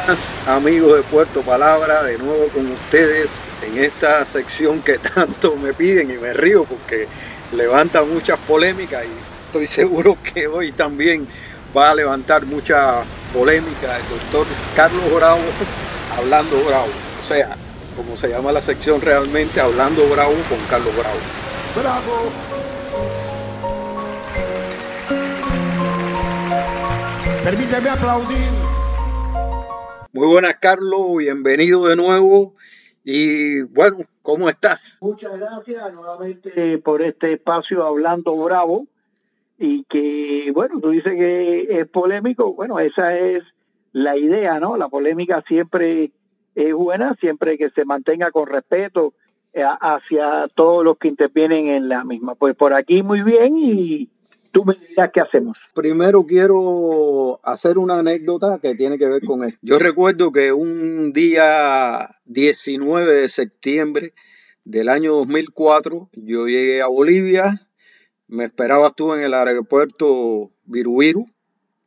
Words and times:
buenas 0.00 0.34
amigos 0.46 0.96
de 0.96 1.02
Puerto 1.02 1.42
Palabra, 1.42 2.02
de 2.02 2.16
nuevo 2.18 2.48
con 2.48 2.70
ustedes 2.70 3.30
en 3.66 3.82
esta 3.82 4.24
sección 4.24 4.80
que 4.80 4.98
tanto 5.14 5.56
me 5.56 5.74
piden 5.74 6.10
y 6.10 6.14
me 6.14 6.32
río 6.32 6.64
porque 6.64 7.06
levanta 7.52 8.02
muchas 8.02 8.38
polémicas 8.40 9.04
y 9.04 9.46
estoy 9.46 9.66
seguro 9.66 10.16
que 10.22 10.46
hoy 10.46 10.72
también 10.72 11.26
va 11.76 11.90
a 11.90 11.94
levantar 11.94 12.46
mucha 12.46 13.02
polémica 13.32 13.96
el 13.96 14.08
doctor 14.08 14.46
Carlos 14.74 15.12
Bravo 15.14 15.42
hablando 16.16 16.56
Bravo, 16.64 16.88
o 17.20 17.26
sea, 17.26 17.56
como 17.96 18.16
se 18.16 18.28
llama 18.28 18.52
la 18.52 18.62
sección 18.62 19.00
realmente, 19.00 19.60
hablando 19.60 20.08
Bravo 20.08 20.34
con 20.48 20.58
Carlos 20.68 20.94
Bravo. 20.96 21.18
Bravo. 21.76 22.32
Permíteme 27.44 27.90
aplaudir. 27.90 28.59
Muy 30.12 30.26
buenas, 30.26 30.56
Carlos, 30.56 31.18
bienvenido 31.18 31.86
de 31.86 31.94
nuevo. 31.94 32.56
Y 33.04 33.62
bueno, 33.62 33.98
¿cómo 34.22 34.48
estás? 34.48 34.98
Muchas 35.00 35.38
gracias 35.38 35.94
nuevamente 35.94 36.78
por 36.78 37.00
este 37.00 37.34
espacio 37.34 37.86
Hablando 37.86 38.34
Bravo. 38.34 38.88
Y 39.56 39.84
que, 39.84 40.50
bueno, 40.52 40.80
tú 40.80 40.90
dices 40.90 41.12
que 41.12 41.80
es 41.80 41.88
polémico. 41.88 42.52
Bueno, 42.54 42.80
esa 42.80 43.16
es 43.16 43.44
la 43.92 44.16
idea, 44.16 44.58
¿no? 44.58 44.76
La 44.76 44.88
polémica 44.88 45.44
siempre 45.46 46.10
es 46.56 46.74
buena, 46.74 47.14
siempre 47.20 47.56
que 47.56 47.70
se 47.70 47.84
mantenga 47.84 48.32
con 48.32 48.48
respeto 48.48 49.14
eh, 49.52 49.62
hacia 49.62 50.48
todos 50.56 50.84
los 50.84 50.98
que 50.98 51.06
intervienen 51.06 51.68
en 51.68 51.88
la 51.88 52.02
misma. 52.02 52.34
Pues 52.34 52.56
por 52.56 52.74
aquí 52.74 53.04
muy 53.04 53.22
bien 53.22 53.56
y 53.56 54.08
tú 54.52 54.64
me 54.64 54.74
dirás 54.88 55.10
qué 55.12 55.20
hacemos. 55.20 55.58
Primero 55.74 56.24
quiero 56.26 57.40
hacer 57.44 57.78
una 57.78 57.98
anécdota 57.98 58.58
que 58.60 58.74
tiene 58.74 58.98
que 58.98 59.06
ver 59.06 59.22
con 59.24 59.44
esto. 59.44 59.58
Yo 59.62 59.78
recuerdo 59.78 60.32
que 60.32 60.52
un 60.52 61.12
día 61.12 62.16
19 62.24 63.12
de 63.12 63.28
septiembre 63.28 64.14
del 64.64 64.88
año 64.88 65.14
2004 65.14 66.10
yo 66.12 66.46
llegué 66.46 66.82
a 66.82 66.86
Bolivia, 66.86 67.66
me 68.28 68.44
esperabas 68.44 68.94
tú 68.94 69.14
en 69.14 69.20
el 69.20 69.34
aeropuerto 69.34 70.50
Virubiru, 70.64 71.28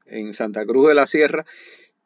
en 0.06 0.34
Santa 0.34 0.66
Cruz 0.66 0.90
de 0.90 0.96
la 0.96 1.08
Sierra, 1.08 1.46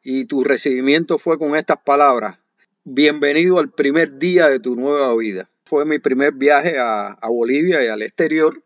y 0.02 0.26
tu 0.26 0.44
recibimiento 0.44 1.18
fue 1.18 1.38
con 1.38 1.56
estas 1.56 1.78
palabras. 1.84 2.38
Bienvenido 2.84 3.58
al 3.58 3.70
primer 3.70 4.18
día 4.18 4.48
de 4.48 4.60
tu 4.60 4.76
nueva 4.76 5.14
vida. 5.16 5.50
Fue 5.64 5.84
mi 5.84 5.98
primer 5.98 6.32
viaje 6.32 6.78
a, 6.78 7.08
a 7.08 7.28
Bolivia 7.28 7.84
y 7.84 7.88
al 7.88 8.00
exterior, 8.00 8.62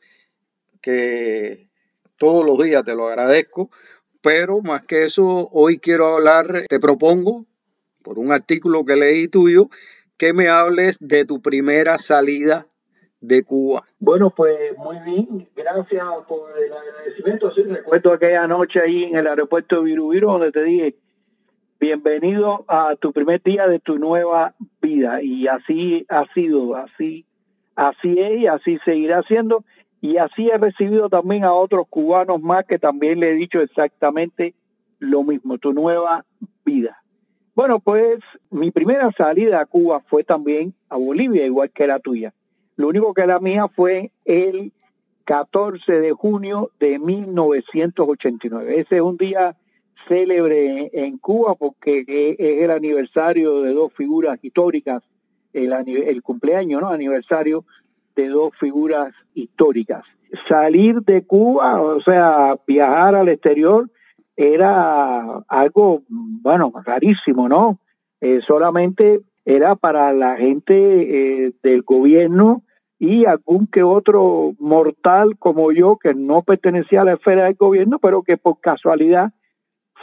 que 0.80 1.71
todos 2.22 2.46
los 2.46 2.56
días, 2.62 2.84
te 2.84 2.94
lo 2.94 3.08
agradezco, 3.08 3.68
pero 4.22 4.60
más 4.62 4.86
que 4.86 5.02
eso, 5.02 5.48
hoy 5.50 5.78
quiero 5.78 6.06
hablar, 6.06 6.46
te 6.68 6.78
propongo, 6.78 7.46
por 8.04 8.20
un 8.20 8.30
artículo 8.30 8.84
que 8.84 8.94
leí 8.94 9.26
tuyo, 9.26 9.66
que 10.16 10.32
me 10.32 10.48
hables 10.48 11.00
de 11.00 11.24
tu 11.24 11.42
primera 11.42 11.98
salida 11.98 12.66
de 13.20 13.42
Cuba. 13.42 13.82
Bueno, 13.98 14.30
pues 14.30 14.56
muy 14.78 15.00
bien, 15.00 15.48
gracias 15.56 16.04
por 16.28 16.48
el 16.56 16.72
agradecimiento. 16.72 17.52
Sí, 17.56 17.62
recuerdo 17.64 18.12
aquella 18.12 18.46
noche 18.46 18.80
ahí 18.80 19.02
en 19.02 19.16
el 19.16 19.26
aeropuerto 19.26 19.78
de 19.78 19.82
Virubiru 19.82 20.30
donde 20.30 20.52
te 20.52 20.62
dije, 20.62 20.94
bienvenido 21.80 22.64
a 22.68 22.94
tu 23.00 23.12
primer 23.12 23.42
día 23.42 23.66
de 23.66 23.80
tu 23.80 23.98
nueva 23.98 24.54
vida. 24.80 25.20
Y 25.20 25.48
así 25.48 26.06
ha 26.08 26.24
sido, 26.34 26.76
así, 26.76 27.26
así 27.74 28.14
es 28.16 28.42
y 28.42 28.46
así 28.46 28.78
seguirá 28.84 29.22
siendo. 29.24 29.64
Y 30.02 30.16
así 30.16 30.50
he 30.50 30.58
recibido 30.58 31.08
también 31.08 31.44
a 31.44 31.54
otros 31.54 31.86
cubanos 31.88 32.42
más 32.42 32.66
que 32.66 32.80
también 32.80 33.20
le 33.20 33.30
he 33.30 33.34
dicho 33.34 33.60
exactamente 33.60 34.52
lo 34.98 35.22
mismo, 35.22 35.58
tu 35.58 35.72
nueva 35.72 36.24
vida. 36.64 37.00
Bueno, 37.54 37.78
pues 37.78 38.18
mi 38.50 38.72
primera 38.72 39.12
salida 39.12 39.60
a 39.60 39.66
Cuba 39.66 40.00
fue 40.00 40.24
también 40.24 40.74
a 40.88 40.96
Bolivia, 40.96 41.46
igual 41.46 41.70
que 41.70 41.86
la 41.86 42.00
tuya. 42.00 42.34
Lo 42.76 42.88
único 42.88 43.14
que 43.14 43.28
la 43.28 43.38
mía 43.38 43.68
fue 43.68 44.10
el 44.24 44.72
14 45.24 45.92
de 45.92 46.10
junio 46.10 46.72
de 46.80 46.98
1989. 46.98 48.80
Ese 48.80 48.96
es 48.96 49.02
un 49.02 49.16
día 49.16 49.54
célebre 50.08 50.90
en 50.94 51.16
Cuba 51.18 51.54
porque 51.54 52.00
es 52.00 52.40
el 52.64 52.72
aniversario 52.72 53.62
de 53.62 53.72
dos 53.72 53.92
figuras 53.92 54.42
históricas, 54.42 55.04
el, 55.52 55.72
el 55.72 56.22
cumpleaños, 56.22 56.80
¿no? 56.80 56.88
Aniversario 56.88 57.64
de 58.14 58.28
dos 58.28 58.52
figuras 58.58 59.14
históricas. 59.34 60.04
Salir 60.48 61.02
de 61.02 61.26
Cuba, 61.26 61.80
o 61.80 62.00
sea, 62.00 62.54
viajar 62.66 63.14
al 63.14 63.28
exterior, 63.28 63.90
era 64.36 65.42
algo, 65.48 66.02
bueno, 66.08 66.72
rarísimo, 66.84 67.48
¿no? 67.48 67.78
Eh, 68.20 68.40
solamente 68.46 69.20
era 69.44 69.74
para 69.76 70.12
la 70.12 70.36
gente 70.36 70.74
eh, 71.46 71.52
del 71.62 71.82
gobierno 71.82 72.62
y 72.98 73.26
algún 73.26 73.66
que 73.66 73.82
otro 73.82 74.52
mortal 74.58 75.36
como 75.38 75.72
yo 75.72 75.96
que 75.96 76.14
no 76.14 76.42
pertenecía 76.42 77.02
a 77.02 77.04
la 77.04 77.14
esfera 77.14 77.44
del 77.44 77.54
gobierno, 77.54 77.98
pero 77.98 78.22
que 78.22 78.36
por 78.36 78.60
casualidad 78.60 79.32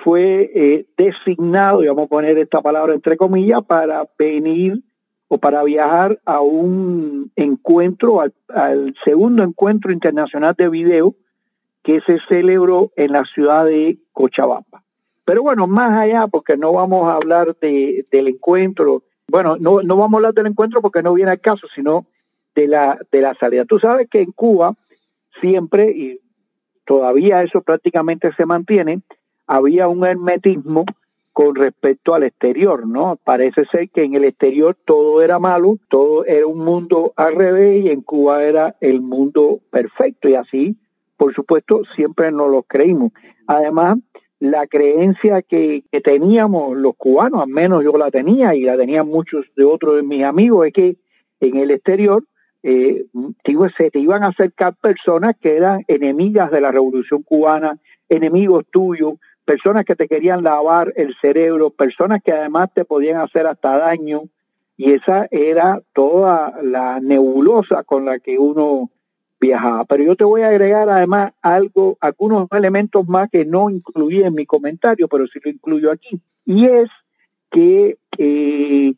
fue 0.04 0.52
eh, 0.54 0.86
designado, 0.98 1.84
y 1.84 1.88
vamos 1.88 2.06
a 2.06 2.10
poner 2.10 2.38
esta 2.38 2.62
palabra 2.62 2.94
entre 2.94 3.18
comillas, 3.18 3.64
para 3.66 4.06
venir 4.18 4.82
o 5.30 5.38
para 5.38 5.64
viajar 5.64 6.20
a 6.26 6.42
un 6.42 7.32
encuentro, 7.36 8.20
al, 8.20 8.96
segundo 9.06 9.44
encuentro 9.44 9.92
internacional 9.92 10.56
de 10.58 10.68
video 10.70 11.16
que 11.84 12.02
se 12.02 12.18
celebró 12.28 12.92
en 12.96 13.14
la 13.14 13.24
ciudad 13.26 13.66
de 13.66 14.00
Cochabamba. 14.12 14.84
Pero 15.24 15.44
bueno, 15.44 15.68
más 15.68 15.98
allá, 15.98 16.28
porque 16.28 16.58
no 16.58 16.74
vamos 16.74 17.08
a 17.08 17.16
hablar 17.16 17.56
de, 17.62 18.06
del 18.12 18.28
encuentro, 18.28 19.04
bueno, 19.28 19.56
no, 19.58 19.84
no 19.84 19.96
vamos 19.96 20.16
a 20.16 20.18
hablar 20.18 20.34
del 20.34 20.48
encuentro 20.48 20.82
porque 20.82 21.04
no 21.04 21.14
viene 21.14 21.32
al 21.32 21.40
caso, 21.40 21.68
sino 21.76 22.08
de 22.56 22.68
la, 22.68 23.00
de 23.12 23.22
la 23.22 23.36
salida. 23.36 23.66
Tú 23.66 23.78
sabes 23.80 24.10
que 24.10 24.22
en 24.22 24.32
Cuba 24.32 24.74
siempre, 25.40 25.92
y 25.92 26.20
todavía 26.86 27.44
eso 27.44 27.62
prácticamente 27.62 28.34
se 28.34 28.48
mantiene, 28.48 29.02
había 29.46 29.88
un 29.88 30.04
hermetismo 30.06 30.86
con 31.40 31.56
respecto 31.56 32.14
al 32.14 32.24
exterior, 32.24 32.86
¿no? 32.86 33.18
Parece 33.24 33.64
ser 33.72 33.90
que 33.92 34.04
en 34.04 34.14
el 34.14 34.26
exterior 34.26 34.76
todo 34.84 35.22
era 35.22 35.40
malo, 35.40 35.78
todo 35.90 36.26
era 36.26 36.46
un 36.46 36.58
mundo 36.66 37.14
al 37.16 37.34
revés 37.34 37.86
y 37.86 37.88
en 37.88 38.02
Cuba 38.02 38.44
era 38.44 38.76
el 38.82 39.00
mundo 39.00 39.62
perfecto 39.72 40.28
y 40.28 40.36
así, 40.36 40.76
por 41.16 41.34
supuesto, 41.34 41.84
siempre 41.96 42.30
nos 42.34 42.52
lo 42.52 42.64
creímos. 42.64 43.14
Además, 43.48 44.00
la 44.42 44.68
creencia 44.68 45.42
que, 45.42 45.86
teníamos 46.04 46.76
los 46.76 46.98
cubanos, 46.98 47.44
al 47.44 47.48
menos 47.48 47.86
yo 47.86 47.98
la 47.98 48.12
tenía 48.12 48.54
y 48.54 48.64
la 48.64 48.76
tenían 48.76 49.08
muchos 49.08 49.46
de 49.56 49.64
otros 49.64 49.96
de 49.96 50.04
mis 50.04 50.26
amigos, 50.26 50.68
es 50.68 50.74
que 50.74 50.98
en 51.40 51.56
el 51.56 51.72
exterior 51.72 52.22
eh, 52.64 53.06
se 53.78 53.92
te 53.92 54.00
iban 54.00 54.24
a 54.24 54.28
acercar 54.28 54.76
personas 54.76 55.38
que 55.40 55.56
eran 55.56 55.86
enemigas 55.88 56.52
de 56.52 56.60
la 56.60 56.74
revolución 56.74 57.24
cubana, 57.24 57.80
enemigos 58.10 58.66
tuyos, 58.70 59.14
personas 59.50 59.84
que 59.84 59.96
te 59.96 60.08
querían 60.08 60.44
lavar 60.44 60.94
el 60.96 61.16
cerebro, 61.20 61.72
personas 61.72 62.22
que 62.24 62.32
además 62.32 62.70
te 62.72 62.86
podían 62.86 63.20
hacer 63.20 63.48
hasta 63.48 63.80
daño, 63.80 64.26
y 64.78 64.94
esa 64.94 65.26
era 65.32 65.82
toda 65.92 66.54
la 66.62 67.00
nebulosa 67.00 67.84
con 67.84 68.06
la 68.06 68.20
que 68.20 68.38
uno 68.38 68.92
viajaba. 69.42 69.86
Pero 69.86 70.04
yo 70.04 70.16
te 70.16 70.24
voy 70.24 70.44
a 70.44 70.50
agregar 70.50 70.88
además 70.88 71.34
algo, 71.42 71.98
algunos 72.00 72.48
elementos 72.52 73.08
más 73.08 73.28
que 73.32 73.44
no 73.44 73.72
incluí 73.72 74.22
en 74.22 74.36
mi 74.36 74.46
comentario, 74.46 75.08
pero 75.08 75.26
sí 75.26 75.40
lo 75.44 75.50
incluyo 75.50 75.92
aquí. 75.92 76.22
Y 76.46 76.68
es 76.68 76.92
que 77.50 77.98
eh, 78.20 78.94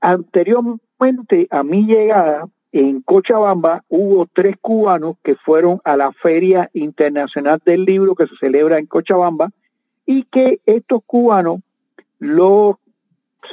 anteriormente 0.00 1.48
a 1.50 1.64
mi 1.64 1.84
llegada 1.84 2.46
en 2.70 3.02
Cochabamba 3.02 3.82
hubo 3.88 4.28
tres 4.32 4.54
cubanos 4.60 5.16
que 5.24 5.34
fueron 5.34 5.80
a 5.82 5.96
la 5.96 6.12
Feria 6.12 6.70
Internacional 6.74 7.60
del 7.66 7.84
Libro 7.84 8.14
que 8.14 8.28
se 8.28 8.36
celebra 8.36 8.78
en 8.78 8.86
Cochabamba 8.86 9.50
y 10.06 10.24
que 10.24 10.60
estos 10.66 11.02
cubanos, 11.06 11.58
los, 12.18 12.76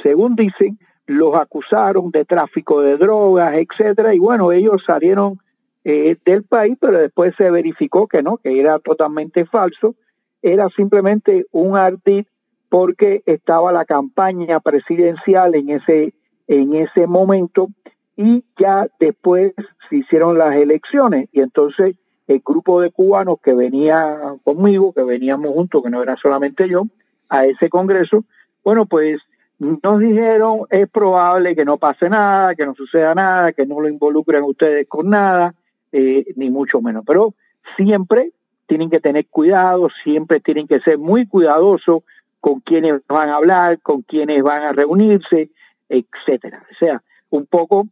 según 0.02 0.36
dicen, 0.36 0.78
los 1.06 1.34
acusaron 1.34 2.10
de 2.10 2.24
tráfico 2.24 2.80
de 2.80 2.96
drogas, 2.96 3.54
etcétera, 3.54 4.14
y 4.14 4.18
bueno, 4.18 4.52
ellos 4.52 4.82
salieron 4.86 5.38
eh, 5.84 6.16
del 6.24 6.44
país, 6.44 6.76
pero 6.80 6.98
después 6.98 7.34
se 7.36 7.50
verificó 7.50 8.06
que 8.06 8.22
no, 8.22 8.36
que 8.36 8.60
era 8.60 8.78
totalmente 8.78 9.44
falso, 9.46 9.94
era 10.40 10.68
simplemente 10.70 11.46
un 11.50 11.76
ardid 11.76 12.24
porque 12.68 13.22
estaba 13.26 13.72
la 13.72 13.84
campaña 13.84 14.60
presidencial 14.60 15.54
en 15.54 15.70
ese 15.70 16.14
en 16.48 16.74
ese 16.74 17.06
momento 17.06 17.68
y 18.16 18.44
ya 18.58 18.86
después 19.00 19.54
se 19.88 19.96
hicieron 19.96 20.38
las 20.38 20.54
elecciones. 20.56 21.28
Y 21.32 21.40
entonces 21.40 21.96
el 22.32 22.42
grupo 22.44 22.80
de 22.80 22.90
cubanos 22.90 23.38
que 23.42 23.54
venía 23.54 24.18
conmigo, 24.44 24.92
que 24.92 25.02
veníamos 25.02 25.50
juntos, 25.50 25.82
que 25.82 25.90
no 25.90 26.02
era 26.02 26.16
solamente 26.16 26.68
yo, 26.68 26.84
a 27.28 27.46
ese 27.46 27.68
congreso, 27.68 28.24
bueno, 28.64 28.86
pues 28.86 29.20
nos 29.58 30.00
dijeron, 30.00 30.62
es 30.70 30.88
probable 30.90 31.54
que 31.54 31.64
no 31.64 31.78
pase 31.78 32.08
nada, 32.08 32.54
que 32.54 32.66
no 32.66 32.74
suceda 32.74 33.14
nada, 33.14 33.52
que 33.52 33.66
no 33.66 33.80
lo 33.80 33.88
involucren 33.88 34.42
ustedes 34.42 34.88
con 34.88 35.10
nada, 35.10 35.54
eh, 35.92 36.24
ni 36.36 36.50
mucho 36.50 36.80
menos. 36.80 37.04
Pero 37.06 37.34
siempre 37.76 38.32
tienen 38.66 38.90
que 38.90 39.00
tener 39.00 39.26
cuidado, 39.26 39.88
siempre 40.02 40.40
tienen 40.40 40.66
que 40.66 40.80
ser 40.80 40.98
muy 40.98 41.26
cuidadosos 41.26 42.02
con 42.40 42.60
quiénes 42.60 43.02
van 43.06 43.28
a 43.28 43.36
hablar, 43.36 43.80
con 43.80 44.02
quiénes 44.02 44.42
van 44.42 44.62
a 44.62 44.72
reunirse, 44.72 45.50
etcétera. 45.88 46.64
O 46.70 46.74
sea, 46.74 47.02
un 47.30 47.46
poco 47.46 47.86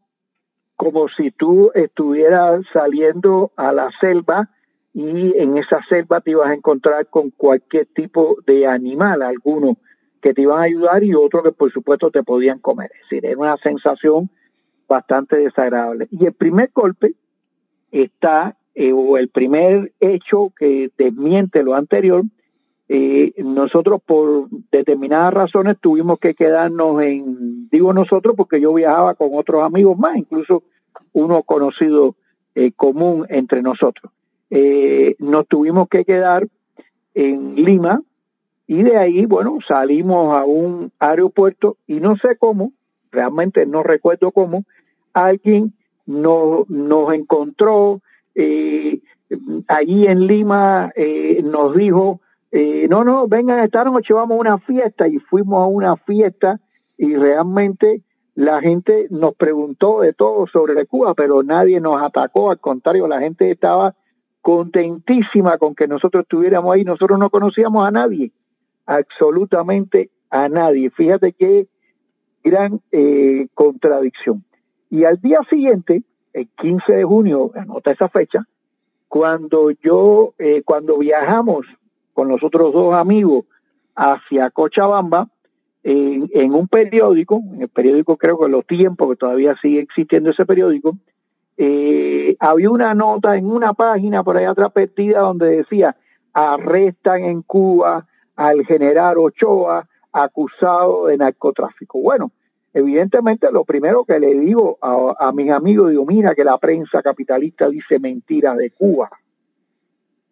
como 0.81 1.09
si 1.11 1.31
tú 1.31 1.71
estuvieras 1.75 2.65
saliendo 2.73 3.53
a 3.55 3.71
la 3.71 3.91
selva 4.01 4.49
y 4.95 5.37
en 5.37 5.59
esa 5.59 5.85
selva 5.91 6.23
te 6.23 6.31
ibas 6.31 6.49
a 6.49 6.55
encontrar 6.55 7.07
con 7.09 7.29
cualquier 7.33 7.85
tipo 7.89 8.39
de 8.47 8.67
animal, 8.67 9.21
algunos 9.21 9.77
que 10.23 10.33
te 10.33 10.41
iban 10.41 10.61
a 10.61 10.63
ayudar 10.63 11.05
y 11.05 11.15
otros 11.15 11.43
que 11.43 11.53
por 11.53 11.71
supuesto 11.71 12.11
te 12.11 12.23
podían 12.23 12.61
comer. 12.61 12.91
Es 12.95 13.11
decir, 13.11 13.27
era 13.27 13.37
una 13.37 13.59
sensación 13.59 14.31
bastante 14.89 15.37
desagradable. 15.37 16.09
Y 16.11 16.25
el 16.25 16.33
primer 16.33 16.71
golpe 16.75 17.13
está, 17.93 18.57
eh, 18.75 18.95
o 18.95 19.19
el 19.19 19.29
primer 19.29 19.93
hecho 20.01 20.51
que 20.59 20.91
desmiente 20.97 21.63
lo 21.63 21.75
anterior, 21.75 22.23
eh, 22.93 23.35
nosotros 23.45 24.03
por 24.05 24.49
determinadas 24.73 25.33
razones 25.33 25.77
tuvimos 25.81 26.19
que 26.19 26.35
quedarnos 26.35 27.01
en, 27.01 27.69
digo 27.71 27.93
nosotros 27.93 28.35
porque 28.37 28.61
yo 28.61 28.75
viajaba 28.75 29.15
con 29.15 29.29
otros 29.33 29.63
amigos 29.63 29.97
más, 29.97 30.17
incluso 30.17 30.65
uno 31.13 31.41
conocido 31.45 32.17
eh, 32.57 32.73
común 32.73 33.27
entre 33.29 33.63
nosotros. 33.63 34.13
Eh, 34.51 35.15
nos 35.21 35.47
tuvimos 35.47 35.89
que 35.89 36.05
quedar 36.05 36.49
en 37.15 37.55
Lima 37.55 38.03
y 38.67 38.83
de 38.83 38.97
ahí, 38.97 39.25
bueno, 39.25 39.59
salimos 39.69 40.37
a 40.37 40.45
un 40.45 40.91
aeropuerto 40.99 41.77
y 41.87 42.01
no 42.01 42.17
sé 42.17 42.37
cómo, 42.41 42.73
realmente 43.13 43.67
no 43.67 43.85
recuerdo 43.85 44.33
cómo, 44.33 44.65
alguien 45.13 45.75
nos, 46.07 46.69
nos 46.69 47.15
encontró 47.15 48.01
eh, 48.35 48.99
allí 49.69 50.09
en 50.09 50.27
Lima, 50.27 50.93
nos 51.45 51.77
dijo, 51.77 52.21
eh, 52.53 52.87
no, 52.89 53.05
no, 53.05 53.29
vengan 53.29 53.61
esta 53.61 53.85
noche, 53.85 54.13
vamos 54.13 54.37
a 54.37 54.41
una 54.41 54.59
fiesta 54.59 55.07
y 55.07 55.19
fuimos 55.19 55.63
a 55.63 55.67
una 55.67 55.97
fiesta 55.97 56.61
y 56.99 57.15
realmente 57.15 58.03
la 58.35 58.61
gente 58.61 59.07
nos 59.11 59.35
preguntó 59.35 60.01
de 60.01 60.13
todo 60.13 60.47
sobre 60.47 60.87
Cuba, 60.87 61.15
pero 61.15 61.43
nadie 61.43 61.81
nos 61.81 62.03
atacó, 62.03 62.51
al 62.51 62.59
contrario, 62.59 63.07
la 63.07 63.21
gente 63.21 63.51
estaba 63.51 63.95
contentísima 64.41 65.59
con 65.59 65.75
que 65.75 65.87
nosotros 65.87 66.23
estuviéramos 66.23 66.75
ahí. 66.75 66.85
Nosotros 66.85 67.19
no 67.19 67.31
conocíamos 67.31 67.87
a 67.87 67.91
nadie, 67.91 68.33
absolutamente 68.87 70.11
a 70.31 70.49
nadie. 70.49 70.91
Fíjate 70.91 71.33
qué 71.33 71.67
gran 72.43 72.81
eh, 72.93 73.49
contradicción. 73.55 74.45
Y 74.89 75.05
al 75.05 75.21
día 75.21 75.41
siguiente, 75.49 76.03
el 76.33 76.49
15 76.57 76.93
de 76.93 77.05
junio, 77.05 77.51
anota 77.55 77.93
esa 77.93 78.09
fecha, 78.09 78.47
cuando 79.09 79.71
yo, 79.71 80.35
eh, 80.39 80.63
cuando 80.65 80.99
viajamos 80.99 81.67
con 82.21 82.29
los 82.29 82.45
otros 82.45 82.75
dos 82.75 82.93
amigos 82.93 83.47
hacia 83.97 84.51
Cochabamba, 84.51 85.31
en, 85.83 86.53
un 86.53 86.69
periódico, 86.69 87.41
en 87.55 87.63
el 87.63 87.69
periódico 87.71 88.19
creo 88.19 88.39
que 88.39 88.47
Los 88.47 88.67
Tiempos, 88.67 89.09
que 89.09 89.17
todavía 89.17 89.57
sigue 89.63 89.81
existiendo 89.81 90.29
ese 90.29 90.45
periódico, 90.45 90.99
eh, 91.57 92.37
había 92.39 92.69
una 92.69 92.93
nota 92.93 93.39
en 93.39 93.47
una 93.47 93.73
página 93.73 94.23
por 94.23 94.37
ahí 94.37 94.45
atrás 94.45 94.71
perdida 94.71 95.21
donde 95.21 95.57
decía, 95.57 95.97
arrestan 96.35 97.25
en 97.25 97.41
Cuba 97.41 98.07
al 98.37 98.67
general 98.67 99.17
Ochoa 99.17 99.89
acusado 100.13 101.07
de 101.07 101.17
narcotráfico. 101.17 102.01
Bueno, 102.03 102.33
evidentemente 102.75 103.51
lo 103.51 103.65
primero 103.65 104.05
que 104.05 104.21
le 104.21 104.39
digo 104.39 104.77
a, 104.83 105.15
a 105.19 105.33
mis 105.33 105.51
amigos, 105.51 105.89
digo, 105.89 106.05
mira 106.05 106.35
que 106.35 106.45
la 106.45 106.59
prensa 106.59 107.01
capitalista 107.01 107.71
dice 107.71 107.99
mentiras 107.99 108.59
de 108.59 108.73
Cuba. 108.73 109.09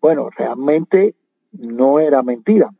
Bueno, 0.03 0.29
realmente 0.37 1.15
no 1.53 2.01
era 2.01 2.23
mentira, 2.23 2.71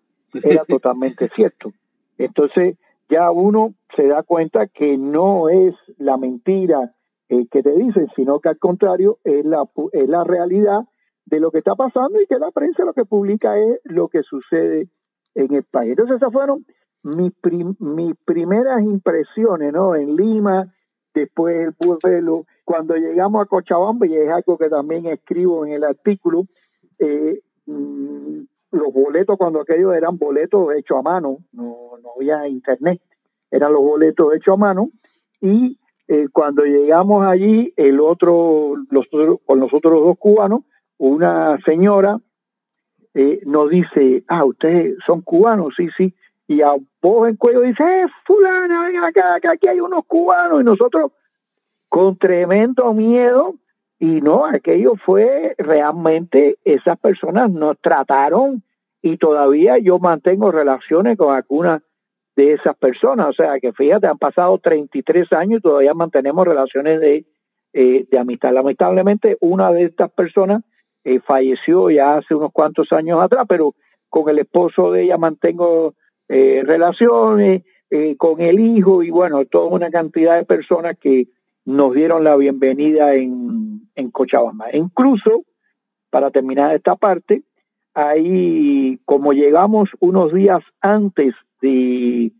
era 0.45 0.65
totalmente 0.65 1.29
cierto. 1.35 1.73
Entonces 2.17 2.77
ya 3.09 3.31
uno 3.31 3.75
se 3.97 4.07
da 4.07 4.23
cuenta 4.23 4.67
que 4.67 4.99
no 4.99 5.49
es 5.49 5.75
la 5.97 6.17
mentira 6.17 6.95
eh, 7.29 7.47
que 7.51 7.63
te 7.63 7.73
dicen, 7.73 8.09
sino 8.17 8.41
que 8.41 8.51
al 8.51 8.59
contrario 8.59 9.19
es 9.25 9.45
la, 9.45 9.65
es 9.93 10.09
la 10.09 10.25
realidad 10.25 10.81
de 11.27 11.41
lo 11.41 11.51
que 11.51 11.59
está 11.59 11.75
pasando 11.75 12.21
y 12.21 12.27
que 12.27 12.39
la 12.39 12.51
prensa 12.51 12.85
lo 12.85 12.95
que 12.95 13.05
publica 13.05 13.59
es 13.59 13.81
lo 13.85 14.09
que 14.09 14.23
sucede 14.23 14.89
en 15.35 15.55
el 15.55 15.65
país. 15.65 15.91
Entonces 15.91 16.17
esas 16.17 16.33
fueron 16.33 16.65
mis, 17.03 17.33
mis 17.79 18.17
primeras 18.25 18.83
impresiones, 18.83 19.73
¿no? 19.73 19.95
En 19.95 20.17
Lima, 20.17 20.73
después 21.15 21.69
el 21.69 21.75
vuelo, 22.03 22.47
cuando 22.65 22.97
llegamos 22.97 23.43
a 23.43 23.47
Cochabamba, 23.47 24.07
y 24.07 24.17
es 24.17 24.31
algo 24.31 24.57
que 24.59 24.69
también 24.69 25.07
escribo 25.07 25.67
en 25.67 25.73
el 25.73 25.85
artículo, 25.85 26.45
eh, 26.99 27.41
mm, 27.67 28.41
los 28.71 28.93
boletos 28.93 29.37
cuando 29.39 29.61
aquellos 29.61 29.95
eran 29.95 30.19
boletos 30.19 30.75
hechos 30.77 30.99
a 30.99 31.03
mano, 31.03 31.39
no, 31.53 31.93
no 32.03 32.11
había 32.17 32.47
internet, 32.49 33.01
eran 33.51 33.73
los 33.73 33.83
boletos 33.83 34.35
hechos 34.35 34.55
a 34.55 34.57
mano, 34.57 34.91
y 35.41 35.79
eh, 36.09 36.29
cuando 36.33 36.65
llegamos 36.65 37.27
allí, 37.27 37.73
el 37.77 38.01
otro, 38.01 38.75
los, 38.91 39.07
con 39.45 39.61
los 39.61 39.73
otros 39.73 40.05
dos 40.05 40.19
cubanos, 40.19 40.63
una 40.99 41.59
señora 41.67 42.19
eh, 43.15 43.41
nos 43.47 43.71
dice, 43.71 44.25
ah, 44.29 44.45
ustedes 44.45 44.97
son 45.07 45.23
cubanos, 45.23 45.75
sí, 45.77 45.89
sí, 45.97 46.15
y 46.47 46.63
a 46.63 46.73
voz 47.03 47.29
en 47.29 47.37
cuello 47.37 47.61
dice, 47.61 47.83
eh, 47.83 48.07
fulana, 48.25 48.89
ven 48.89 48.97
acá, 48.99 49.39
que 49.41 49.49
aquí 49.49 49.69
hay 49.69 49.81
unos 49.81 50.05
cubanos, 50.07 50.61
y 50.61 50.65
nosotros 50.65 51.13
con 51.89 52.17
tremendo 52.17 52.93
miedo, 52.93 53.55
y 54.01 54.21
no, 54.21 54.47
aquello 54.47 54.95
fue 55.05 55.55
realmente, 55.59 56.57
esas 56.65 56.99
personas 56.99 57.51
nos 57.51 57.79
trataron, 57.81 58.63
y 59.03 59.17
todavía 59.17 59.79
yo 59.79 59.99
mantengo 59.99 60.51
relaciones 60.51 61.17
con 61.17 61.35
algunas 61.35 61.83
de 62.37 62.53
esas 62.53 62.77
personas. 62.77 63.29
O 63.29 63.33
sea, 63.33 63.59
que 63.61 63.73
fíjate, 63.73 64.09
han 64.09 64.19
pasado 64.19 64.59
33 64.59 65.33
años 65.33 65.59
y 65.59 65.63
todavía 65.63 65.95
mantenemos 65.95 66.47
relaciones 66.47 67.01
de, 67.01 67.25
eh, 67.73 68.07
de 68.11 68.19
amistad. 68.19 68.53
Lamentablemente, 68.53 69.37
una 69.41 69.73
de 69.73 69.85
estas 69.85 70.11
personas 70.11 70.63
eh, 71.05 71.21
falleció 71.21 71.91
ya 71.91 72.17
hace 72.17 72.35
unos 72.35 72.53
cuantos 72.53 72.93
años 72.93 73.21
atrás, 73.23 73.47
pero 73.49 73.75
con 74.09 74.29
el 74.29 74.39
esposo 74.39 74.93
de 74.93 75.05
ella 75.05 75.17
mantengo 75.17 75.95
eh, 76.29 76.63
relaciones, 76.65 77.63
con 78.19 78.43
el 78.43 78.61
hijo 78.61 79.03
y 79.03 79.09
bueno, 79.09 79.47
toda 79.47 79.69
una 79.69 79.91
cantidad 79.91 80.37
de 80.37 80.45
personas 80.45 80.99
que 80.99 81.29
nos 81.65 81.95
dieron 81.95 82.23
la 82.23 82.37
bienvenida 82.37 83.15
en, 83.15 83.78
en 83.99 84.11
Cochabamba. 84.11 84.67
Incluso, 84.73 85.45
para 86.11 86.31
terminar 86.31 86.75
esta 86.75 86.95
parte, 86.97 87.43
ahí 87.95 88.99
como 89.05 89.33
llegamos 89.33 89.91
unos 89.99 90.33
días 90.33 90.61
antes 90.81 91.35
de, 91.61 92.33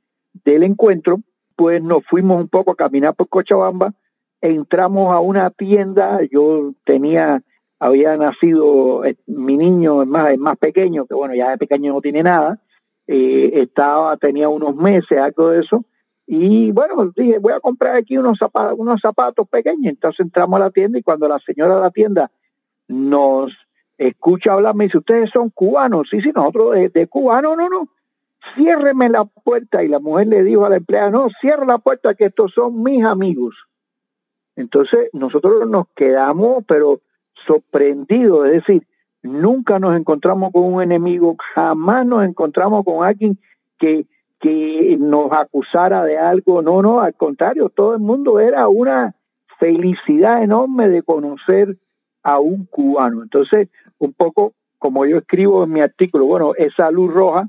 del 0.45 0.63
encuentro, 0.63 1.19
pues 1.57 1.83
nos 1.83 2.05
fuimos 2.07 2.41
un 2.41 2.49
poco 2.49 2.71
a 2.71 2.77
caminar 2.77 3.15
por 3.15 3.29
Cochabamba, 3.29 3.93
entramos 4.41 5.13
a 5.13 5.19
una 5.19 5.51
tienda, 5.51 6.21
yo 6.31 6.75
tenía, 6.85 7.43
había 7.81 8.17
nacido 8.17 9.05
eh, 9.05 9.17
mi 9.27 9.57
niño, 9.57 10.03
es 10.03 10.09
más, 10.09 10.31
es 10.31 10.39
más 10.39 10.57
pequeño, 10.59 11.07
que 11.07 11.15
bueno, 11.15 11.35
ya 11.35 11.51
de 11.51 11.59
pequeño 11.59 11.93
no 11.93 12.01
tiene 12.01 12.23
nada, 12.23 12.61
eh, 13.09 13.51
estaba, 13.55 14.17
tenía 14.17 14.49
unos 14.49 14.77
meses, 14.77 15.19
algo 15.19 15.49
de 15.51 15.61
eso, 15.61 15.85
y 16.31 16.73
bueno, 16.73 17.11
dije, 17.17 17.39
voy 17.39 17.55
a 17.55 17.61
comprar 17.61 17.97
aquí 17.97 18.19
unos 18.19 18.37
zapatos, 18.37 18.79
unos 18.79 19.01
zapatos 19.01 19.49
pequeños, 19.49 19.87
entonces 19.87 20.21
entramos 20.21 20.61
a 20.61 20.65
la 20.65 20.71
tienda 20.71 20.99
y 20.99 21.03
cuando 21.03 21.27
la 21.27 21.39
señora 21.39 21.77
de 21.77 21.81
la 21.81 21.91
tienda 21.91 22.31
nos 22.87 23.51
escucha 23.97 24.53
hablar, 24.53 24.75
me 24.75 24.85
dice, 24.85 24.99
ustedes 24.99 25.31
son 25.31 25.49
cubanos, 25.49 26.07
sí, 26.11 26.21
sí, 26.21 26.31
nosotros 26.35 26.75
de, 26.75 26.91
de 26.91 27.07
Cuba, 27.07 27.41
no, 27.41 27.57
no, 27.57 27.71
no, 27.71 27.89
ciérreme 28.55 29.09
la 29.09 29.25
puerta. 29.25 29.83
Y 29.83 29.89
la 29.89 30.01
mujer 30.01 30.29
le 30.29 30.45
dijo 30.45 30.67
a 30.67 30.71
la 30.71 30.77
empleada, 30.77 31.11
no, 31.11 31.29
cierra 31.41 31.65
la 31.65 31.79
puerta 31.79 32.15
que 32.15 32.27
estos 32.27 32.53
son 32.53 32.83
mis 32.83 33.03
amigos. 33.05 33.57
Entonces 34.55 35.09
nosotros 35.15 35.67
nos 35.67 35.89
quedamos, 35.97 36.63
pero 36.69 37.01
sorprendidos, 37.47 38.47
es 38.49 38.53
decir, 38.53 38.87
nunca 39.23 39.79
nos 39.79 39.97
encontramos 39.97 40.53
con 40.53 40.75
un 40.75 40.83
enemigo, 40.83 41.37
jamás 41.55 42.05
nos 42.05 42.25
encontramos 42.25 42.85
con 42.85 43.03
alguien 43.03 43.39
que, 43.79 44.07
que 44.41 44.97
nos 45.01 45.33
acusara 45.33 46.05
de 46.05 46.19
algo, 46.19 46.63
no, 46.63 46.83
no, 46.83 47.01
al 47.01 47.15
contrario, 47.15 47.71
todo 47.71 47.95
el 47.95 48.01
mundo 48.01 48.41
era 48.41 48.69
una 48.69 49.15
felicidad 49.59 50.43
enorme 50.43 50.89
de 50.89 51.03
conocer 51.03 51.77
a 52.23 52.39
un 52.39 52.67
cubano. 52.67 53.23
Entonces, 53.23 53.69
un 53.99 54.13
poco 54.13 54.53
como 54.79 55.07
yo 55.07 55.19
escribo 55.19 55.65
en 55.65 55.73
mi 55.73 55.81
artículo, 55.81 56.27
bueno, 56.27 56.53
esa 56.57 56.91
luz 56.91 57.13
roja 57.13 57.49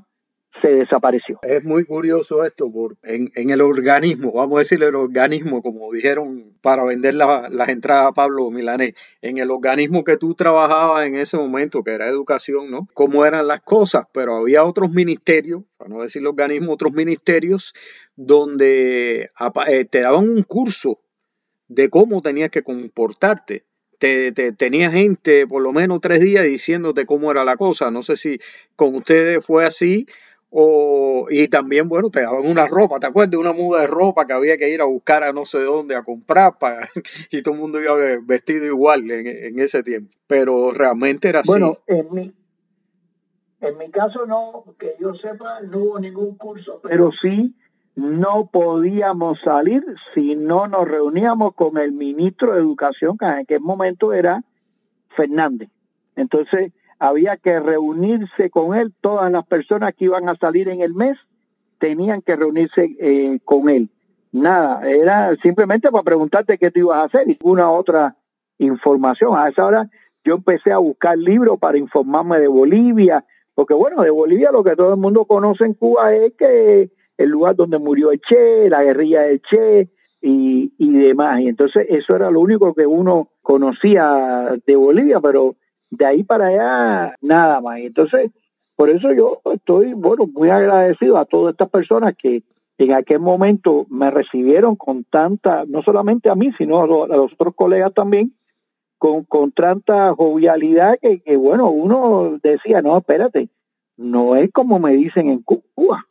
se 0.60 0.68
desapareció. 0.68 1.38
Es 1.42 1.64
muy 1.64 1.84
curioso 1.84 2.44
esto, 2.44 2.70
porque 2.70 3.30
en, 3.34 3.50
el 3.50 3.60
organismo, 3.60 4.32
vamos 4.32 4.56
a 4.56 4.58
decirle 4.60 4.88
el 4.88 4.96
organismo, 4.96 5.62
como 5.62 5.92
dijeron 5.92 6.54
para 6.60 6.84
vender 6.84 7.14
las 7.14 7.68
entradas 7.68 8.08
a 8.08 8.12
Pablo 8.12 8.50
Milanés, 8.50 8.94
en 9.22 9.38
el 9.38 9.50
organismo 9.50 10.04
que 10.04 10.16
tú 10.16 10.34
trabajabas 10.34 11.06
en 11.06 11.14
ese 11.14 11.36
momento, 11.36 11.82
que 11.82 11.92
era 11.92 12.08
educación, 12.08 12.70
¿no? 12.70 12.88
Cómo 12.94 13.24
eran 13.24 13.46
las 13.46 13.60
cosas, 13.60 14.04
pero 14.12 14.36
había 14.36 14.64
otros 14.64 14.90
ministerios, 14.90 15.62
para 15.76 15.88
no 15.88 16.02
decir 16.02 16.26
organismo, 16.26 16.72
otros 16.72 16.92
ministerios, 16.92 17.72
donde 18.16 19.30
eh, 19.68 19.84
te 19.84 20.00
daban 20.00 20.28
un 20.28 20.42
curso 20.42 21.00
de 21.68 21.88
cómo 21.88 22.20
tenías 22.20 22.50
que 22.50 22.62
comportarte. 22.62 23.64
Te, 23.98 24.32
te, 24.32 24.52
tenía 24.52 24.90
gente 24.90 25.46
por 25.46 25.62
lo 25.62 25.72
menos 25.72 26.00
tres 26.00 26.20
días 26.20 26.44
diciéndote 26.44 27.04
cómo 27.04 27.30
era 27.30 27.44
la 27.44 27.56
cosa. 27.56 27.90
No 27.90 28.02
sé 28.02 28.16
si 28.16 28.38
con 28.74 28.94
ustedes 28.94 29.44
fue 29.44 29.66
así 29.66 30.06
o, 30.50 31.26
y 31.30 31.46
también, 31.46 31.88
bueno, 31.88 32.10
te 32.10 32.22
daban 32.22 32.44
una 32.44 32.66
ropa, 32.66 32.98
¿te 32.98 33.06
acuerdas? 33.06 33.38
Una 33.38 33.52
muda 33.52 33.82
de 33.82 33.86
ropa 33.86 34.26
que 34.26 34.32
había 34.32 34.56
que 34.56 34.68
ir 34.68 34.80
a 34.80 34.84
buscar 34.84 35.22
a 35.22 35.32
no 35.32 35.44
sé 35.44 35.60
dónde 35.60 35.94
a 35.94 36.02
comprar 36.02 36.58
para, 36.58 36.88
y 37.30 37.42
todo 37.42 37.54
el 37.54 37.60
mundo 37.60 37.80
iba 37.80 37.94
vestido 38.24 38.66
igual 38.66 39.08
en, 39.10 39.60
ese 39.60 39.84
tiempo. 39.84 40.10
Pero 40.26 40.72
realmente 40.72 41.28
era 41.28 41.40
así. 41.40 41.52
Bueno, 41.52 41.74
en 41.86 42.12
mi, 42.12 42.34
en 43.60 43.78
mi 43.78 43.90
caso 43.92 44.26
no, 44.26 44.64
que 44.78 44.96
yo 44.98 45.14
sepa, 45.14 45.60
no 45.60 45.78
hubo 45.78 46.00
ningún 46.00 46.36
curso, 46.36 46.80
pero 46.82 47.10
sí 47.22 47.54
no 47.94 48.48
podíamos 48.52 49.38
salir 49.44 49.84
si 50.14 50.34
no 50.34 50.66
nos 50.66 50.88
reuníamos 50.88 51.54
con 51.54 51.78
el 51.78 51.92
ministro 51.92 52.54
de 52.54 52.60
Educación, 52.60 53.16
que 53.18 53.26
en 53.26 53.32
aquel 53.32 53.60
momento 53.60 54.12
era 54.12 54.42
Fernández. 55.16 55.68
Entonces, 56.16 56.72
había 57.00 57.38
que 57.38 57.58
reunirse 57.58 58.50
con 58.50 58.74
él, 58.76 58.92
todas 59.00 59.32
las 59.32 59.46
personas 59.46 59.94
que 59.96 60.04
iban 60.04 60.28
a 60.28 60.36
salir 60.36 60.68
en 60.68 60.82
el 60.82 60.94
mes 60.94 61.16
tenían 61.78 62.20
que 62.20 62.36
reunirse 62.36 62.94
eh, 63.00 63.40
con 63.44 63.70
él. 63.70 63.88
Nada, 64.32 64.86
era 64.88 65.34
simplemente 65.36 65.90
para 65.90 66.04
preguntarte 66.04 66.58
qué 66.58 66.70
te 66.70 66.80
ibas 66.80 66.98
a 66.98 67.04
hacer 67.04 67.28
y 67.28 67.38
una 67.42 67.70
otra 67.70 68.16
información. 68.58 69.34
A 69.34 69.48
esa 69.48 69.64
hora 69.64 69.90
yo 70.24 70.34
empecé 70.34 70.72
a 70.72 70.78
buscar 70.78 71.16
libros 71.16 71.58
para 71.58 71.78
informarme 71.78 72.38
de 72.38 72.48
Bolivia, 72.48 73.24
porque 73.54 73.72
bueno, 73.72 74.02
de 74.02 74.10
Bolivia 74.10 74.52
lo 74.52 74.62
que 74.62 74.76
todo 74.76 74.92
el 74.92 75.00
mundo 75.00 75.24
conoce 75.24 75.64
en 75.64 75.74
Cuba 75.74 76.14
es 76.14 76.34
que 76.34 76.90
el 77.16 77.28
lugar 77.30 77.56
donde 77.56 77.78
murió 77.78 78.12
el 78.12 78.20
Che, 78.20 78.68
la 78.68 78.82
guerrilla 78.82 79.22
del 79.22 79.40
Che 79.40 79.88
y, 80.20 80.74
y 80.76 80.92
demás. 80.92 81.40
Y 81.40 81.48
entonces 81.48 81.86
eso 81.88 82.14
era 82.14 82.30
lo 82.30 82.40
único 82.40 82.74
que 82.74 82.86
uno 82.86 83.30
conocía 83.40 84.54
de 84.66 84.76
Bolivia, 84.76 85.18
pero 85.20 85.56
de 85.90 86.06
ahí 86.06 86.24
para 86.24 86.46
allá 86.46 87.16
nada 87.20 87.60
más. 87.60 87.78
Entonces, 87.80 88.30
por 88.76 88.90
eso 88.90 89.08
yo 89.12 89.40
estoy, 89.52 89.92
bueno, 89.92 90.26
muy 90.26 90.48
agradecido 90.50 91.18
a 91.18 91.26
todas 91.26 91.52
estas 91.52 91.68
personas 91.68 92.14
que 92.16 92.42
en 92.78 92.92
aquel 92.94 93.20
momento 93.20 93.84
me 93.90 94.10
recibieron 94.10 94.74
con 94.76 95.04
tanta, 95.04 95.64
no 95.66 95.82
solamente 95.82 96.30
a 96.30 96.34
mí, 96.34 96.50
sino 96.56 96.82
a 96.82 96.86
los, 96.86 97.32
otros 97.34 97.54
colegas 97.54 97.92
también, 97.92 98.32
con, 98.96 99.24
con 99.24 99.52
tanta 99.52 100.14
jovialidad 100.14 100.98
que, 101.00 101.36
bueno, 101.36 101.70
uno 101.70 102.38
decía, 102.42 102.80
no, 102.80 102.96
espérate, 102.96 103.48
no 103.96 104.36
es 104.36 104.50
como 104.52 104.78
me 104.78 104.92
dicen 104.92 105.28
en 105.28 105.42
Cuba, 105.42 106.06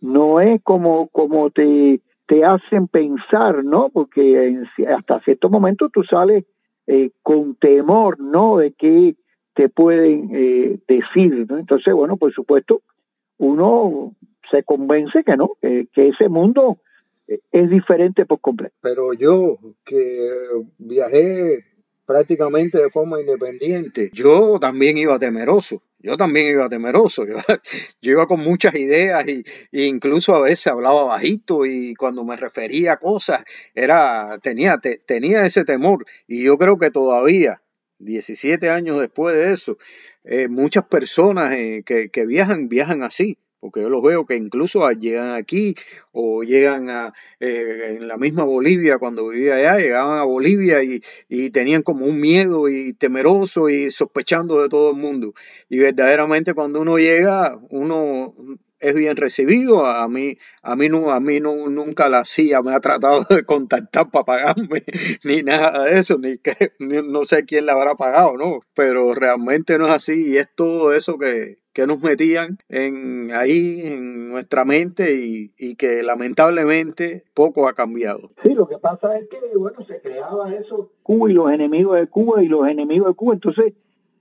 no 0.00 0.40
es 0.40 0.62
como, 0.62 1.08
como 1.08 1.50
te, 1.50 2.00
te 2.26 2.44
hacen 2.44 2.86
pensar, 2.88 3.64
¿no? 3.64 3.88
Porque 3.88 4.62
hasta 4.94 5.20
cierto 5.20 5.48
momento 5.48 5.88
tú 5.88 6.02
sales 6.04 6.44
eh, 6.92 7.12
con 7.22 7.54
temor, 7.54 8.18
¿no? 8.18 8.58
De 8.58 8.72
qué 8.72 9.14
te 9.54 9.68
pueden 9.68 10.30
eh, 10.34 10.78
decir, 10.88 11.46
¿no? 11.48 11.58
Entonces, 11.58 11.94
bueno, 11.94 12.16
por 12.16 12.32
supuesto, 12.32 12.82
uno 13.38 14.16
se 14.50 14.64
convence 14.64 15.22
que 15.24 15.36
no, 15.36 15.52
que, 15.60 15.86
ese 15.94 16.28
mundo 16.28 16.78
es 17.28 17.70
diferente 17.70 18.26
por 18.26 18.40
completo. 18.40 18.74
Pero 18.80 19.12
yo 19.12 19.58
que 19.84 20.30
viajé 20.78 21.64
prácticamente 22.04 22.78
de 22.78 22.90
forma 22.90 23.20
independiente, 23.20 24.10
yo 24.12 24.58
también 24.58 24.98
iba 24.98 25.16
temeroso. 25.20 25.82
Yo 26.02 26.16
también 26.16 26.48
iba 26.48 26.68
temeroso, 26.68 27.26
yo, 27.26 27.36
iba 28.02 28.26
con 28.26 28.40
muchas 28.40 28.74
ideas 28.74 29.26
y, 29.28 29.44
incluso 29.72 30.34
a 30.34 30.40
veces 30.40 30.66
hablaba 30.68 31.04
bajito 31.04 31.66
y 31.66 31.94
cuando 31.94 32.24
me 32.24 32.36
refería 32.36 32.94
a 32.94 32.98
cosas 32.98 33.44
era 33.74 34.38
tenía 34.42 34.78
tenía 35.06 35.44
ese 35.44 35.64
temor. 35.64 36.04
Y 36.26 36.42
yo 36.44 36.56
creo 36.56 36.78
que 36.78 36.90
todavía 36.90 37.62
17 37.98 38.70
años 38.70 38.98
después 38.98 39.34
de 39.36 39.52
eso 39.52 39.76
eh, 40.24 40.48
muchas 40.48 40.86
personas 40.86 41.52
eh, 41.52 41.82
que 41.84 42.26
viajan 42.26 42.68
viajan 42.68 43.02
así 43.02 43.38
porque 43.60 43.82
yo 43.82 43.88
los 43.90 44.02
veo 44.02 44.26
que 44.26 44.36
incluso 44.36 44.90
llegan 44.92 45.32
aquí 45.32 45.74
o 46.12 46.42
llegan 46.42 46.90
a 46.90 47.12
eh, 47.38 47.96
en 47.98 48.08
la 48.08 48.16
misma 48.16 48.44
Bolivia 48.44 48.98
cuando 48.98 49.28
vivía 49.28 49.56
allá, 49.56 49.78
llegaban 49.78 50.18
a 50.18 50.24
Bolivia 50.24 50.82
y, 50.82 51.02
y, 51.28 51.50
tenían 51.50 51.82
como 51.82 52.06
un 52.06 52.18
miedo 52.18 52.68
y 52.68 52.94
temeroso 52.94 53.68
y 53.68 53.90
sospechando 53.90 54.62
de 54.62 54.68
todo 54.68 54.90
el 54.90 54.96
mundo. 54.96 55.34
Y 55.68 55.78
verdaderamente 55.78 56.54
cuando 56.54 56.80
uno 56.80 56.98
llega, 56.98 57.58
uno 57.70 58.34
es 58.80 58.94
bien 58.94 59.16
recibido. 59.16 59.86
A 59.86 60.08
mí, 60.08 60.36
a 60.62 60.76
mí, 60.76 60.88
no, 60.88 61.10
a 61.10 61.20
mí 61.20 61.40
no, 61.40 61.68
nunca 61.68 62.08
la 62.08 62.24
CIA 62.24 62.62
me 62.62 62.74
ha 62.74 62.80
tratado 62.80 63.24
de 63.28 63.44
contactar 63.44 64.10
para 64.10 64.24
pagarme, 64.24 64.84
ni 65.24 65.42
nada 65.42 65.84
de 65.84 65.98
eso, 65.98 66.18
ni 66.18 66.38
que 66.38 66.72
no 66.78 67.24
sé 67.24 67.44
quién 67.44 67.66
la 67.66 67.72
habrá 67.74 67.94
pagado, 67.94 68.36
¿no? 68.36 68.60
Pero 68.74 69.14
realmente 69.14 69.78
no 69.78 69.86
es 69.86 69.94
así 69.94 70.32
y 70.32 70.36
es 70.38 70.48
todo 70.54 70.92
eso 70.92 71.18
que, 71.18 71.58
que 71.72 71.86
nos 71.86 72.00
metían 72.00 72.58
en 72.68 73.32
ahí 73.32 73.82
en 73.84 74.30
nuestra 74.30 74.64
mente 74.64 75.14
y, 75.14 75.52
y, 75.58 75.76
que 75.76 76.02
lamentablemente 76.02 77.24
poco 77.34 77.68
ha 77.68 77.74
cambiado. 77.74 78.30
Sí, 78.42 78.54
lo 78.54 78.66
que 78.66 78.78
pasa 78.78 79.16
es 79.18 79.28
que 79.28 79.56
bueno 79.56 79.84
se 79.86 80.00
creaba 80.00 80.52
eso 80.54 80.92
Cuba 81.02 81.30
y 81.30 81.34
los 81.34 81.50
enemigos 81.50 81.98
de 81.98 82.06
Cuba 82.06 82.42
y 82.42 82.48
los 82.48 82.66
enemigos 82.68 83.08
de 83.08 83.14
Cuba, 83.14 83.34
entonces 83.34 83.74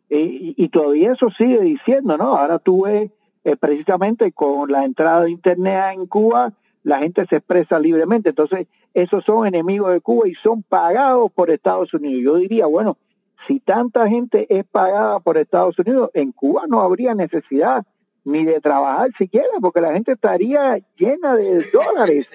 eh, 0.10 0.22
y, 0.22 0.56
y, 0.58 0.70
todavía 0.70 1.14
eso 1.14 1.28
sigue 1.38 1.62
diciendo, 1.62 2.18
¿no? 2.18 2.36
Ahora 2.36 2.58
tú 2.58 2.84
ves 2.84 3.12
eh, 3.44 3.56
precisamente 3.56 4.32
con 4.32 4.72
la 4.72 4.86
entrada 4.86 5.24
de 5.24 5.32
Internet 5.32 5.94
en 5.94 6.08
Cuba, 6.08 6.54
la 6.84 7.00
gente 7.00 7.26
se 7.28 7.38
expresa 7.38 7.80
libremente. 7.80 8.30
Entonces, 8.30 8.68
esos 8.94 9.24
son 9.24 9.48
enemigos 9.48 9.92
de 9.92 10.02
Cuba 10.02 10.28
y 10.28 10.34
son 10.36 10.64
pagados 10.64 11.32
por 11.32 11.52
Estados 11.52 11.94
Unidos. 11.94 12.24
Yo 12.24 12.36
diría, 12.36 12.66
bueno, 12.66 12.98
si 13.48 13.60
tanta 13.60 14.08
gente 14.08 14.46
es 14.50 14.66
pagada 14.66 15.20
por 15.20 15.38
Estados 15.38 15.78
Unidos, 15.80 16.10
en 16.14 16.32
Cuba 16.32 16.64
no 16.68 16.82
habría 16.82 17.14
necesidad 17.14 17.86
ni 18.26 18.46
de 18.46 18.60
trabajar 18.60 19.12
siquiera, 19.18 19.48
porque 19.62 19.82
la 19.82 19.94
gente 19.94 20.12
estaría 20.12 20.78
llena 20.98 21.36
de 21.36 21.66
dólares. 21.72 22.30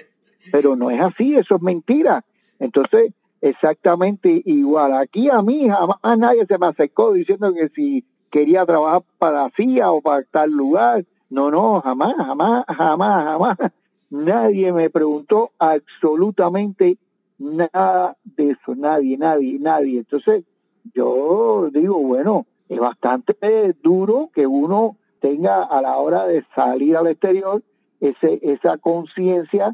Pero 0.51 0.75
no 0.75 0.91
es 0.91 1.01
así, 1.01 1.35
eso 1.35 1.55
es 1.55 1.61
mentira. 1.61 2.23
Entonces, 2.59 3.13
exactamente 3.41 4.41
igual. 4.45 4.93
Aquí 4.93 5.29
a 5.29 5.41
mí 5.41 5.67
jamás 5.69 5.99
nadie 6.17 6.45
se 6.45 6.57
me 6.57 6.67
acercó 6.67 7.13
diciendo 7.13 7.53
que 7.53 7.69
si 7.69 8.03
quería 8.35 8.65
trabajar 8.65 9.01
para 9.17 9.49
CIA 9.51 9.93
o 9.93 10.01
para 10.01 10.25
tal 10.29 10.51
lugar. 10.51 11.05
No, 11.29 11.49
no, 11.49 11.79
jamás, 11.79 12.17
jamás, 12.17 12.65
jamás, 12.67 13.23
jamás. 13.23 13.57
Nadie 14.09 14.73
me 14.73 14.89
preguntó 14.89 15.51
absolutamente 15.57 16.97
nada 17.39 18.17
de 18.25 18.51
eso, 18.51 18.75
nadie, 18.75 19.17
nadie, 19.17 19.57
nadie. 19.57 19.99
Entonces, 19.99 20.43
yo 20.93 21.69
digo, 21.71 21.97
bueno, 21.99 22.45
es 22.67 22.77
bastante 22.77 23.73
duro 23.81 24.29
que 24.33 24.45
uno 24.45 24.97
tenga 25.21 25.63
a 25.63 25.81
la 25.81 25.95
hora 25.95 26.27
de 26.27 26.43
salir 26.53 26.97
al 26.97 27.07
exterior 27.07 27.63
ese, 28.01 28.39
esa 28.41 28.77
conciencia 28.79 29.73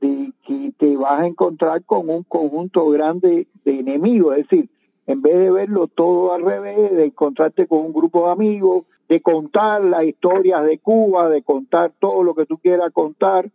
de 0.00 0.32
que 0.44 0.72
te 0.76 0.96
vas 0.96 1.20
a 1.20 1.26
encontrar 1.28 1.84
con 1.84 2.10
un 2.10 2.24
conjunto 2.24 2.88
grande 2.90 3.46
de 3.64 3.78
enemigos, 3.78 4.38
es 4.38 4.48
decir, 4.48 4.68
en 5.06 5.22
vez 5.22 5.38
de 5.38 5.50
verlo 5.50 5.88
todo 5.88 6.32
al 6.32 6.42
revés, 6.42 6.92
de 6.92 7.06
encontrarte 7.06 7.66
con 7.66 7.80
un 7.80 7.92
grupo 7.92 8.26
de 8.26 8.32
amigos, 8.32 8.84
de 9.08 9.20
contar 9.20 9.84
las 9.84 10.04
historias 10.04 10.64
de 10.64 10.78
Cuba, 10.78 11.28
de 11.28 11.42
contar 11.42 11.92
todo 11.98 12.22
lo 12.22 12.34
que 12.34 12.46
tú 12.46 12.58
quieras 12.58 12.92
contar. 12.92 13.50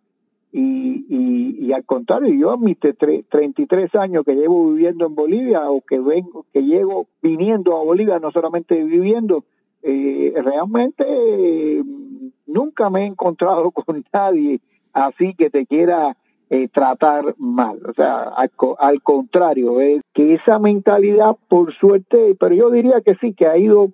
Y, 0.52 1.06
y, 1.10 1.74
al 1.74 1.84
contrario, 1.84 2.34
yo 2.34 2.52
a 2.52 2.58
mis 2.58 2.78
33 2.80 3.94
años 3.96 4.26
que 4.26 4.34
llevo 4.34 4.72
viviendo 4.72 5.06
en 5.06 5.14
Bolivia 5.14 5.70
o 5.70 5.82
que 5.82 6.00
vengo, 6.00 6.46
que 6.54 6.62
llego 6.62 7.08
viniendo 7.22 7.78
a 7.78 7.84
Bolivia, 7.84 8.20
no 8.20 8.32
solamente 8.32 8.82
viviendo, 8.84 9.44
eh, 9.84 10.34
realmente 10.44 11.84
nunca 12.48 12.90
me 12.90 13.04
he 13.04 13.06
encontrado 13.06 13.72
con 13.72 14.04
nadie 14.12 14.60
así 14.98 15.36
que 15.36 15.50
te 15.50 15.66
quiera 15.66 16.18
eh, 16.50 16.68
tratar 16.70 17.36
mal. 17.38 17.80
O 17.88 17.94
sea, 17.94 18.34
al, 18.78 19.02
contrario, 19.02 19.82
es 19.82 20.02
que 20.14 20.36
esa 20.36 20.60
mentalidad, 20.60 21.36
por 21.50 21.74
suerte, 21.76 22.36
pero 22.40 22.56
yo 22.56 22.70
diría 22.70 23.02
que 23.06 23.16
sí, 23.16 23.34
que 23.34 23.48
ha 23.48 23.58
ido 23.58 23.92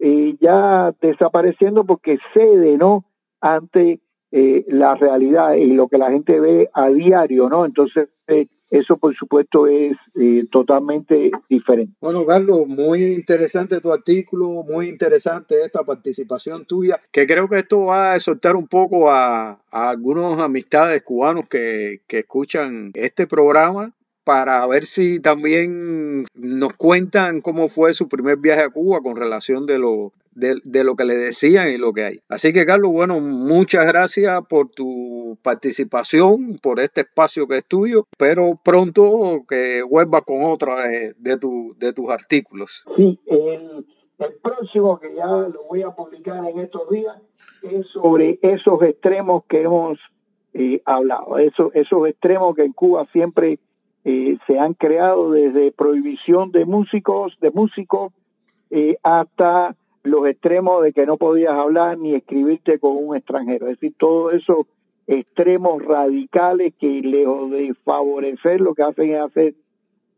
eh, 0.00 0.36
ya 0.40 0.92
desapareciendo 1.00 1.84
porque 1.84 2.18
cede, 2.32 2.76
¿no? 2.76 3.04
Ante 3.40 4.00
eh, 4.36 4.64
la 4.66 4.96
realidad 4.96 5.54
y 5.54 5.66
lo 5.66 5.86
que 5.86 5.96
la 5.96 6.10
gente 6.10 6.40
ve 6.40 6.68
a 6.74 6.88
diario, 6.88 7.48
¿no? 7.48 7.64
Entonces, 7.64 8.08
eh, 8.26 8.42
eso 8.68 8.96
por 8.96 9.14
supuesto 9.14 9.68
es 9.68 9.96
eh, 10.16 10.42
totalmente 10.50 11.30
diferente. 11.48 11.94
Bueno, 12.00 12.26
Carlos, 12.26 12.66
muy 12.66 13.04
interesante 13.04 13.80
tu 13.80 13.92
artículo, 13.92 14.64
muy 14.64 14.88
interesante 14.88 15.54
esta 15.64 15.84
participación 15.84 16.66
tuya, 16.66 17.00
que 17.12 17.28
creo 17.28 17.48
que 17.48 17.58
esto 17.58 17.84
va 17.84 18.14
a 18.14 18.18
soltar 18.18 18.56
un 18.56 18.66
poco 18.66 19.08
a, 19.08 19.60
a 19.70 19.90
algunos 19.90 20.40
amistades 20.40 21.04
cubanos 21.04 21.44
que, 21.48 22.00
que 22.08 22.18
escuchan 22.18 22.90
este 22.94 23.28
programa 23.28 23.92
para 24.24 24.66
ver 24.66 24.84
si 24.84 25.20
también 25.20 26.24
nos 26.34 26.72
cuentan 26.72 27.40
cómo 27.40 27.68
fue 27.68 27.94
su 27.94 28.08
primer 28.08 28.38
viaje 28.38 28.62
a 28.62 28.70
Cuba 28.70 29.00
con 29.00 29.14
relación 29.14 29.64
de 29.64 29.78
lo, 29.78 30.12
de, 30.34 30.84
lo 30.84 30.96
que 30.96 31.04
le 31.04 31.14
decían 31.14 31.70
y 31.70 31.78
lo 31.78 31.92
que 31.92 32.04
hay. 32.04 32.18
Así 32.28 32.52
que 32.52 32.66
Carlos, 32.66 32.92
bueno, 32.92 33.20
muchas 33.20 33.86
gracias 33.86 34.40
por 34.48 34.70
tu 34.70 35.38
participación, 35.42 36.58
por 36.62 36.80
este 36.80 37.02
espacio 37.02 37.46
que 37.46 37.58
es 37.58 37.64
tuyo, 37.64 38.06
pero 38.18 38.58
pronto 38.62 39.44
que 39.48 39.82
vuelvas 39.82 40.22
con 40.22 40.44
otra 40.44 40.88
de, 40.88 41.14
de, 41.18 41.38
tu, 41.38 41.74
de 41.78 41.92
tus 41.92 42.10
artículos. 42.10 42.84
Sí, 42.96 43.18
el, 43.26 43.84
El 44.18 44.34
próximo, 44.42 44.98
que 45.00 45.14
ya 45.14 45.26
lo 45.26 45.64
voy 45.68 45.82
a 45.82 45.90
publicar 45.90 46.44
en 46.48 46.60
estos 46.60 46.88
días, 46.88 47.16
es 47.62 47.86
sobre 47.88 48.38
esos 48.42 48.80
extremos 48.82 49.44
que 49.48 49.62
hemos 49.62 49.98
eh, 50.52 50.80
hablado, 50.84 51.38
esos, 51.38 51.74
esos 51.74 52.06
extremos 52.06 52.54
que 52.54 52.62
en 52.62 52.72
Cuba 52.72 53.06
siempre 53.12 53.58
eh, 54.04 54.38
se 54.46 54.58
han 54.58 54.74
creado 54.74 55.32
desde 55.32 55.72
prohibición 55.72 56.52
de 56.52 56.64
músicos, 56.64 57.36
de 57.40 57.50
músicos, 57.50 58.12
eh, 58.70 58.96
hasta 59.02 59.74
los 60.04 60.26
extremos 60.28 60.82
de 60.84 60.92
que 60.92 61.06
no 61.06 61.16
podías 61.16 61.54
hablar 61.54 61.98
ni 61.98 62.14
escribirte 62.14 62.78
con 62.78 62.96
un 62.96 63.16
extranjero. 63.16 63.66
Es 63.66 63.80
decir, 63.80 63.94
todos 63.98 64.34
esos 64.34 64.66
extremos 65.06 65.82
radicales 65.82 66.74
que 66.78 66.86
lejos 66.86 67.50
de 67.50 67.74
favorecer 67.84 68.60
lo 68.60 68.74
que 68.74 68.82
hacen 68.82 69.14
es 69.14 69.20
hacer 69.20 69.54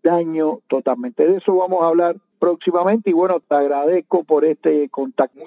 daño 0.02 0.60
totalmente. 0.68 1.26
De 1.26 1.38
eso 1.38 1.56
vamos 1.56 1.82
a 1.82 1.86
hablar 1.86 2.16
próximamente 2.38 3.10
y 3.10 3.12
bueno, 3.12 3.40
te 3.40 3.54
agradezco 3.54 4.24
por 4.24 4.44
este 4.44 4.88
contacto. 4.88 5.40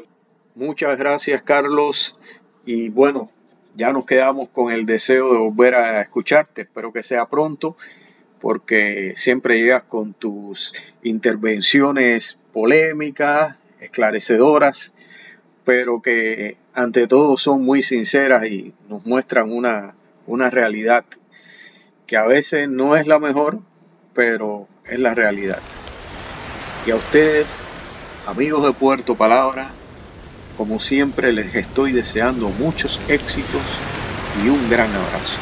Muchas 0.56 0.98
gracias 0.98 1.42
Carlos 1.42 2.20
y 2.66 2.90
bueno, 2.90 3.30
ya 3.76 3.92
nos 3.92 4.06
quedamos 4.06 4.50
con 4.50 4.72
el 4.72 4.86
deseo 4.86 5.34
de 5.34 5.40
volver 5.40 5.76
a 5.76 6.02
escucharte, 6.02 6.64
espero 6.64 6.92
que 6.92 7.04
sea 7.04 7.26
pronto 7.28 7.76
porque 8.40 9.14
siempre 9.16 9.60
llegas 9.60 9.84
con 9.84 10.14
tus 10.14 10.74
intervenciones 11.04 12.40
polémicas, 12.54 13.59
esclarecedoras, 13.80 14.94
pero 15.64 16.02
que 16.02 16.58
ante 16.74 17.08
todo 17.08 17.38
son 17.38 17.64
muy 17.64 17.82
sinceras 17.82 18.46
y 18.46 18.74
nos 18.88 19.06
muestran 19.06 19.52
una, 19.52 19.96
una 20.26 20.50
realidad 20.50 21.06
que 22.08 22.18
a 22.18 22.26
veces 22.26 22.68
no 22.68 22.96
es 22.96 23.06
la 23.06 23.20
mejor, 23.20 23.60
pero 24.14 24.68
es 24.86 25.00
la 25.00 25.14
realidad. 25.14 25.60
Y 26.88 26.92
a 26.92 26.96
ustedes, 26.96 27.48
amigos 28.26 28.66
de 28.66 28.74
Puerto 28.74 29.16
Palabra, 29.16 29.70
como 30.58 30.80
siempre 30.80 31.32
les 31.34 31.56
estoy 31.56 31.92
deseando 31.92 32.50
muchos 32.50 33.00
éxitos 33.08 33.62
y 34.44 34.50
un 34.50 34.70
gran 34.70 34.88
abrazo. 34.88 35.38